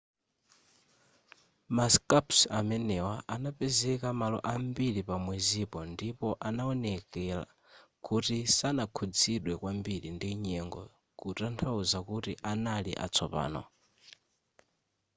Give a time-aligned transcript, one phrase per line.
[1.75, 7.39] ma scarps amenewa anapezeka malo ambiri pa mwezipo ndipo anaoneka
[8.07, 10.83] kuti sanakhuzidwe kwambiri ndi nyengo
[11.19, 13.61] kutanthauza kuti anali atsopano